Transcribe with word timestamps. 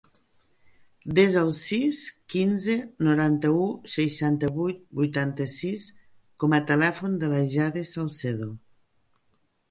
Desa 1.17 1.41
el 1.47 1.49
sis, 1.55 1.97
quinze, 2.33 2.77
noranta-u, 3.07 3.67
seixanta-vuit, 3.95 4.79
vuitanta-sis 5.01 5.83
com 6.45 6.57
a 6.59 6.61
telèfon 6.71 7.19
de 7.25 7.29
la 7.35 7.43
Jade 7.57 7.85
Salcedo. 7.91 8.49